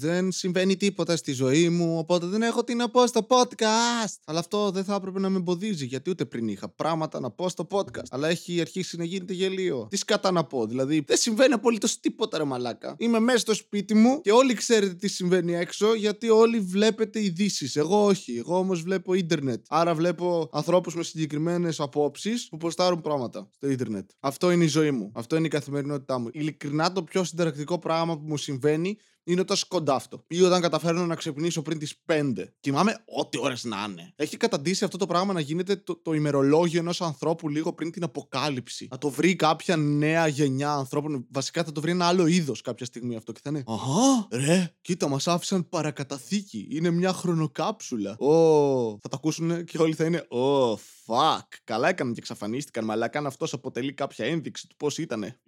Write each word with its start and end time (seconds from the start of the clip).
Δεν 0.00 0.32
συμβαίνει 0.32 0.76
τίποτα 0.76 1.16
στη 1.16 1.32
ζωή 1.32 1.68
μου, 1.68 1.98
οπότε 1.98 2.26
δεν 2.26 2.42
έχω 2.42 2.64
τι 2.64 2.74
να 2.74 2.90
πω 2.90 3.06
στο 3.06 3.26
podcast. 3.28 4.14
Αλλά 4.24 4.38
αυτό 4.38 4.70
δεν 4.70 4.84
θα 4.84 4.94
έπρεπε 4.94 5.20
να 5.20 5.28
με 5.28 5.36
εμποδίζει, 5.36 5.86
γιατί 5.86 6.10
ούτε 6.10 6.24
πριν 6.24 6.48
είχα 6.48 6.68
πράγματα 6.68 7.20
να 7.20 7.30
πω 7.30 7.48
στο 7.48 7.66
podcast. 7.70 8.04
Αλλά 8.10 8.28
έχει 8.28 8.60
αρχίσει 8.60 8.96
να 8.96 9.04
γίνεται 9.04 9.32
γελίο. 9.32 9.86
Τι 9.90 9.96
σκατά 9.96 10.30
να 10.30 10.44
πω, 10.44 10.66
δηλαδή 10.66 11.04
δεν 11.06 11.16
συμβαίνει 11.16 11.52
απολύτως 11.52 12.00
τίποτα, 12.00 12.38
ρε 12.38 12.44
μαλάκα. 12.44 12.94
Είμαι 12.98 13.20
μέσα 13.20 13.38
στο 13.38 13.54
σπίτι 13.54 13.94
μου 13.94 14.20
και 14.20 14.32
όλοι 14.32 14.54
ξέρετε 14.54 14.94
τι 14.94 15.08
συμβαίνει 15.08 15.54
έξω, 15.54 15.94
γιατί 15.94 16.30
όλοι 16.30 16.60
βλέπετε 16.60 17.22
ειδήσεις. 17.24 17.76
Εγώ 17.76 18.04
όχι. 18.04 18.36
Εγώ 18.36 18.58
όμως 18.58 18.82
βλέπω 18.82 19.14
ίντερνετ. 19.14 19.64
Άρα 19.68 19.94
βλέπω 19.94 20.48
ανθρώπους 20.52 20.94
με 20.94 21.02
συγκεκριμένες 21.02 21.80
απόψεις 21.80 22.48
που 22.48 22.56
ποστάρουν 22.56 23.00
πράγματα 23.00 23.48
στο 23.54 23.70
ίντερνετ. 23.70 24.10
Αυτό 24.20 24.50
είναι 24.50 24.64
η 24.64 24.68
ζωή 24.68 24.90
μου. 24.90 25.12
Αυτό 25.14 25.36
είναι 25.36 25.46
η 25.46 25.50
καθημερινότητά 25.50 26.18
μου. 26.18 26.28
Ειλικρινά 26.32 26.92
το 26.92 27.02
πιο 27.02 27.24
συνταρακτικό 27.24 27.78
πράγμα 27.78 28.18
που 28.18 28.24
μου 28.26 28.36
συμβαίνει 28.36 28.96
είναι 29.24 29.40
όταν 29.40 29.56
σκοντάφτω. 29.56 30.24
Ή 30.26 30.42
όταν 30.42 30.60
καταφέρνω 30.60 31.06
να 31.06 31.14
ξυπνήσω 31.14 31.62
πριν 31.62 31.78
τις 31.78 32.02
5. 32.06 32.32
Κοιμάμαι 32.60 32.96
ό,τι 33.04 33.38
ώρες 33.38 33.64
να 33.64 33.86
είναι. 33.88 34.12
Έχει 34.16 34.36
καταντήσει 34.36 34.84
αυτό 34.84 34.96
το 34.96 35.06
πράγμα 35.06 35.32
να 35.32 35.40
γίνεται 35.40 35.76
το, 35.76 35.96
το 36.02 36.12
ημερολόγιο 36.12 36.80
ενός 36.80 37.00
ανθρώπου 37.00 37.48
λίγο 37.48 37.72
πριν 37.72 37.90
την 37.90 38.02
αποκάλυψη. 38.02 38.88
Να 38.90 38.98
το 38.98 39.08
βρει 39.10 39.36
κάποια 39.36 39.76
νέα 39.76 40.26
γενιά 40.26 40.72
ανθρώπων. 40.72 41.26
Βασικά 41.30 41.64
θα 41.64 41.72
το 41.72 41.80
βρει 41.80 41.90
ένα 41.90 42.06
άλλο 42.06 42.26
είδος 42.26 42.60
κάποια 42.60 42.86
στιγμή 42.86 43.16
αυτό 43.16 43.32
και 43.32 43.40
θα 43.42 43.50
είναι. 43.50 43.64
Αχά, 43.66 44.28
ρε, 44.30 44.74
κοίτα, 44.80 45.08
μας 45.08 45.28
άφησαν 45.28 45.68
παρακαταθήκη. 45.68 46.66
Είναι 46.70 46.90
μια 46.90 47.12
χρονοκάψουλα. 47.12 48.16
Ω, 48.18 48.98
θα 49.00 49.08
τα 49.08 49.16
ακούσουν 49.16 49.64
και 49.64 49.78
όλοι 49.78 49.94
θα 49.94 50.04
είναι. 50.04 50.26
Ω, 50.28 50.76
fuck. 51.10 51.46
Καλά 51.64 51.88
έκαναν 51.88 52.12
και 52.12 52.20
εξαφανίστηκαν, 52.20 52.90
αλλά 52.90 53.10
αν 53.12 53.26
αυτός 53.26 53.52
αποτελεί 53.52 53.92
κάποια 53.92 54.26
ένδειξη 54.26 54.68
του 54.68 54.76
πώς 54.76 54.98
ήτανε. 54.98 55.38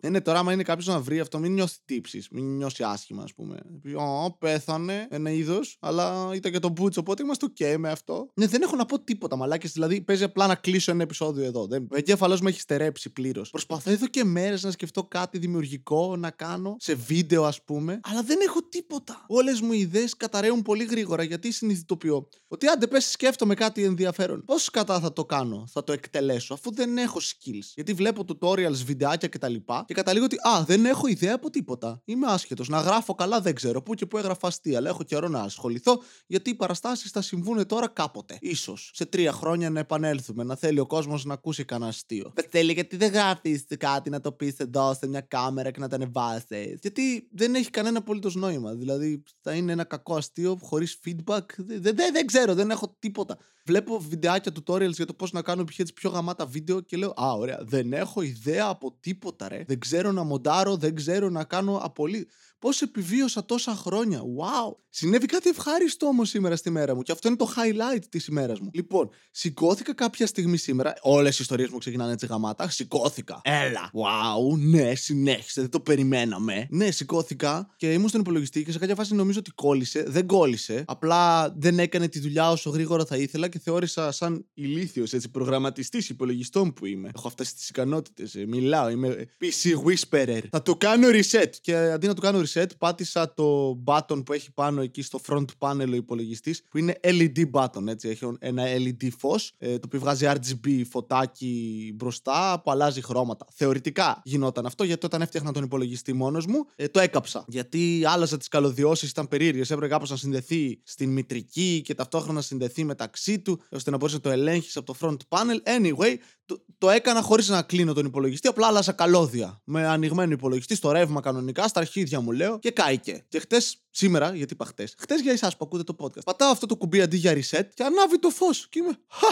Ε, 0.00 0.08
ναι, 0.08 0.20
τώρα, 0.20 0.38
άμα 0.38 0.52
είναι 0.52 0.62
κάποιος 0.62 0.86
να 0.86 1.00
βρει 1.00 1.20
αυτό, 1.20 1.38
μην 1.38 1.52
νιώθει 1.52 1.76
τύψεις, 1.84 2.28
μην 2.30 2.56
νιώσει 2.56 2.82
άσχημα, 2.82 3.22
ας 3.22 3.34
πούμε. 3.34 3.58
Ω, 3.96 4.36
πέθανε 4.38 5.06
ένα 5.10 5.30
είδος, 5.30 5.76
αλλά 5.80 6.30
ήταν 6.34 6.52
και 6.52 6.58
το 6.58 6.68
μπούτσο, 6.68 7.00
οπότε 7.00 7.22
είμαστε 7.22 7.46
OK 7.46 7.76
με 7.78 7.90
αυτό. 7.90 8.30
Ναι, 8.34 8.46
δεν 8.46 8.62
έχω 8.62 8.76
να 8.76 8.86
πω 8.86 9.00
τίποτα, 9.00 9.36
μαλάκες. 9.36 9.72
Δηλαδή, 9.72 10.00
παίζει 10.00 10.24
απλά 10.24 10.46
να 10.46 10.54
κλείσω 10.54 10.90
ένα 10.90 11.02
επεισόδιο 11.02 11.44
εδώ. 11.44 11.66
Δεν... 11.66 11.86
Ο 11.90 11.96
εγκέφαλό 11.96 12.38
μου 12.42 12.48
έχει 12.48 12.60
στερέψει 12.60 13.10
πλήρως. 13.10 13.50
Προσπαθώ 13.50 13.90
εδώ 13.90 14.06
και 14.06 14.24
μέρες 14.24 14.62
να 14.62 14.70
σκεφτώ 14.70 15.04
κάτι 15.04 15.38
δημιουργικό 15.38 16.16
να 16.16 16.30
κάνω 16.30 16.76
σε 16.78 16.94
βίντεο, 16.94 17.44
ας 17.44 17.64
πούμε, 17.64 18.00
αλλά 18.02 18.22
δεν 18.22 18.38
έχω 18.40 18.62
τίποτα. 18.68 19.24
Όλες 19.28 19.60
μου 19.60 19.72
οι 19.72 19.78
ιδέες 19.78 20.16
καταραίουν 20.16 20.62
πολύ 20.62 20.84
γρήγορα 20.84 21.22
γιατί 21.22 21.52
συνειδητοποιώ 21.52 22.28
ότι 22.48 22.66
άντε 22.66 22.86
πες 22.86 23.10
σκέφτομαι 23.10 23.54
κάτι 23.54 23.84
ενδιαφέρον. 23.84 24.44
Πώς 24.44 24.70
κατά 24.70 24.97
θα 25.00 25.12
το 25.12 25.24
κάνω, 25.24 25.66
θα 25.70 25.84
το 25.84 25.92
εκτελέσω, 25.92 26.54
αφού 26.54 26.74
δεν 26.74 26.98
έχω 26.98 27.18
skills. 27.20 27.72
Γιατί 27.74 27.92
βλέπω 27.92 28.24
tutorials, 28.28 28.82
βιντεάκια 28.84 29.28
κτλ. 29.28 29.54
Και, 29.54 29.62
και 29.86 29.94
καταλήγω 29.94 30.24
ότι 30.24 30.36
α, 30.36 30.64
δεν 30.64 30.84
έχω 30.84 31.06
ιδέα 31.06 31.34
από 31.34 31.50
τίποτα. 31.50 32.02
Είμαι 32.04 32.26
άσχετος. 32.26 32.68
Να 32.68 32.80
γράφω 32.80 33.14
καλά 33.14 33.40
δεν 33.40 33.54
ξέρω. 33.54 33.82
Πού 33.82 33.94
και 33.94 34.06
πού 34.06 34.18
έγραφα 34.18 34.46
αστεία, 34.46 34.78
αλλά 34.78 34.88
έχω 34.88 35.02
καιρό 35.02 35.28
να 35.28 35.40
ασχοληθώ 35.40 36.02
γιατί 36.26 36.50
οι 36.50 36.54
παραστάσεις 36.54 37.10
θα 37.10 37.22
συμβούν 37.22 37.66
τώρα 37.66 37.88
κάποτε. 37.88 38.38
σω 38.54 38.76
σε 38.76 39.06
τρία 39.06 39.32
χρόνια 39.32 39.70
να 39.70 39.80
επανέλθουμε, 39.80 40.44
να 40.44 40.56
θέλει 40.56 40.78
ο 40.78 40.86
κόσμος 40.86 41.24
να 41.24 41.34
ακούσει 41.34 41.64
κανένα 41.64 41.90
αστείο. 41.90 42.32
θέλει 42.50 42.72
γιατί 42.72 42.96
δεν 42.96 43.12
γράφεις 43.12 43.64
κάτι 43.78 44.10
να 44.10 44.20
το 44.20 44.32
πεις 44.32 44.58
εδώ 44.58 44.94
σε 44.94 45.06
μια 45.06 45.20
κάμερα 45.20 45.70
και 45.70 45.80
να 45.80 45.88
τα 45.88 45.94
ανεβάσεις. 45.94 46.78
Γιατί 46.80 47.28
δεν 47.32 47.54
έχει 47.54 47.70
κανένα 47.70 47.98
απολύτως 47.98 48.34
νόημα. 48.34 48.74
Δηλαδή 48.74 49.22
θα 49.40 49.52
είναι 49.52 49.72
ένα 49.72 49.84
κακό 49.84 50.14
αστείο 50.14 50.58
χωρίς 50.62 50.98
feedback. 51.04 51.44
Δεν, 51.56 51.96
δεν, 51.96 52.12
δεν 52.12 52.26
ξέρω, 52.26 52.54
δεν 52.54 52.70
έχω 52.70 52.96
τίποτα. 52.98 53.38
Βλέπω 53.64 53.98
βιντεάκια 53.98 54.52
tutorials 54.54 54.87
για 54.96 55.06
το 55.06 55.14
πώς 55.14 55.32
να 55.32 55.42
κάνω 55.42 55.64
πιο, 55.64 55.84
πιο 55.94 56.10
γαμάτα 56.10 56.46
βίντεο 56.46 56.80
και 56.80 56.96
λέω 56.96 57.14
Α, 57.16 57.32
ωραία, 57.32 57.58
δεν 57.62 57.92
έχω 57.92 58.22
ιδέα 58.22 58.66
από 58.66 58.96
τίποτα, 59.00 59.48
ρε. 59.48 59.64
Δεν 59.66 59.78
ξέρω 59.78 60.12
να 60.12 60.22
μοντάρω, 60.22 60.76
δεν 60.76 60.94
ξέρω 60.94 61.28
να 61.28 61.44
κάνω 61.44 61.76
απολύτω 61.82 62.30
πώς 62.58 62.82
επιβίωσα 62.82 63.44
τόσα 63.44 63.74
χρόνια. 63.74 64.20
Wow! 64.20 64.76
Συνέβη 64.90 65.26
κάτι 65.26 65.48
ευχάριστο 65.48 66.06
όμως 66.06 66.28
σήμερα 66.28 66.56
στη 66.56 66.70
μέρα 66.70 66.94
μου 66.94 67.02
και 67.02 67.12
αυτό 67.12 67.28
είναι 67.28 67.36
το 67.36 67.48
highlight 67.56 68.02
της 68.08 68.26
ημέρας 68.26 68.60
μου. 68.60 68.70
Λοιπόν, 68.72 69.10
σηκώθηκα 69.30 69.94
κάποια 69.94 70.26
στιγμή 70.26 70.56
σήμερα. 70.56 70.94
Όλες 71.00 71.38
οι 71.38 71.38
ιστορίες 71.40 71.68
μου 71.68 71.78
ξεκινάνε 71.78 72.12
έτσι 72.12 72.26
γαμάτα. 72.26 72.68
Σηκώθηκα. 72.70 73.40
Έλα. 73.44 73.90
Wow, 73.92 74.58
ναι, 74.58 74.94
συνέχισε. 74.94 75.60
Δεν 75.60 75.70
το 75.70 75.80
περιμέναμε. 75.80 76.66
Ναι, 76.70 76.90
σηκώθηκα 76.90 77.74
και 77.76 77.92
ήμουν 77.92 78.08
στον 78.08 78.20
υπολογιστή 78.20 78.64
και 78.64 78.72
σε 78.72 78.78
κάποια 78.78 78.94
φάση 78.94 79.14
νομίζω 79.14 79.38
ότι 79.38 79.50
κόλλησε. 79.50 80.04
Δεν 80.06 80.26
κόλλησε. 80.26 80.84
Απλά 80.86 81.50
δεν 81.56 81.78
έκανε 81.78 82.08
τη 82.08 82.20
δουλειά 82.20 82.50
όσο 82.50 82.70
γρήγορα 82.70 83.04
θα 83.04 83.16
ήθελα 83.16 83.48
και 83.48 83.58
θεώρησα 83.58 84.10
σαν 84.12 84.46
ηλίθιος 84.54 85.12
έτσι 85.12 85.30
προγραμματιστής 85.30 86.08
υπολογιστών 86.08 86.72
που 86.72 86.86
είμαι. 86.86 87.10
Έχω 87.14 87.28
αυτές 87.28 87.54
τις 87.54 87.68
ικανότητες. 87.68 88.34
Ε, 88.34 88.46
μιλάω, 88.46 88.88
είμαι 88.90 89.28
PC 89.40 89.86
Whisperer. 89.86 90.40
Θα 90.50 90.62
το 90.62 90.76
κάνω 90.76 91.08
reset 91.08 91.50
και 91.60 91.76
αντί 91.76 92.06
να 92.06 92.14
το 92.14 92.20
κάνω 92.20 92.38
reset, 92.38 92.46
πάτησα 92.78 93.34
το 93.34 93.78
button 93.84 94.24
που 94.24 94.32
έχει 94.32 94.52
πάνω 94.52 94.80
εκεί 94.80 95.02
στο 95.02 95.20
front 95.28 95.44
panel 95.58 95.88
ο 95.92 95.94
υπολογιστής, 95.94 96.62
που 96.70 96.78
είναι 96.78 97.00
LED 97.02 97.50
button. 97.52 97.86
Έτσι. 97.86 98.08
Έχει 98.08 98.36
ένα 98.38 98.64
LED 98.76 99.08
φως, 99.18 99.52
ε, 99.58 99.72
το 99.72 99.82
οποίο 99.84 100.00
βγάζει 100.00 100.26
RGB 100.28 100.82
φωτάκι 100.90 101.92
μπροστά 101.94 102.60
που 102.64 102.70
αλλάζει 102.70 103.02
χρώματα. 103.02 103.46
Θεωρητικά 103.52 104.20
γινόταν 104.24 104.66
αυτό, 104.66 104.84
γιατί 104.84 105.06
όταν 105.06 105.22
έφτιαχνα 105.22 105.52
τον 105.52 105.64
υπολογιστή 105.64 106.12
μόνος 106.12 106.46
μου, 106.46 106.64
ε, 106.76 106.88
το 106.88 107.00
έκαψα. 107.00 107.44
Γιατί 107.48 108.02
άλλαζα 108.06 108.36
τις 108.36 108.48
καλωδιώσεις, 108.48 109.10
ήταν 109.10 109.28
περίεργες. 109.28 109.70
Έπρεπε 109.70 109.92
κάπως 109.92 110.10
να 110.10 110.16
συνδεθεί 110.16 110.80
στην 110.82 111.10
μητρική 111.10 111.80
και 111.84 111.94
ταυτόχρονα 111.94 112.32
να 112.32 112.40
συνδεθεί 112.40 112.84
μεταξύ 112.84 113.38
του, 113.38 113.60
ώστε 113.70 113.90
να 113.90 113.96
μπορείς 113.96 114.14
να 114.14 114.20
το 114.20 114.30
ελέγχεις 114.30 114.76
από 114.76 114.86
το 114.86 114.94
front 115.00 115.38
panel. 115.38 115.78
Anyway, 115.78 116.16
το, 116.46 116.64
το 116.78 116.90
έκανα 116.90 117.22
χωρίς 117.22 117.48
να 117.48 117.62
κλείνω 117.62 117.92
τον 117.92 118.06
υπολογιστή, 118.06 118.48
απλά 118.48 118.66
άλλαζα 118.66 118.92
καλώδια. 118.92 119.60
Με 119.64 119.86
ανοιγμένο 119.86 120.32
υπολογιστή, 120.32 120.74
στο 120.74 120.90
ρεύμα 120.90 121.20
κανονικά, 121.20 121.68
στα 121.68 121.80
αρχίδια 121.80 122.20
μου 122.20 122.32
λέω 122.38 122.58
και 122.58 122.70
κάηκε. 122.70 123.24
Και 123.28 123.38
χτες, 123.38 123.76
σήμερα, 123.90 124.34
γιατί 124.34 124.52
είπα 124.52 124.64
χτες, 124.64 124.94
χτες 124.98 125.20
για 125.20 125.32
εσάς 125.32 125.56
που 125.56 125.64
ακούτε 125.64 125.82
το 125.82 125.96
podcast, 125.98 126.24
πατάω 126.24 126.50
αυτό 126.50 126.66
το 126.66 126.76
κουμπί 126.76 127.00
αντί 127.00 127.16
για 127.16 127.32
reset 127.32 127.68
και 127.74 127.82
ανάβει 127.82 128.18
το 128.18 128.30
φως. 128.30 128.68
Και 128.68 128.78
είμαι. 128.78 128.98
Χα! 129.08 129.28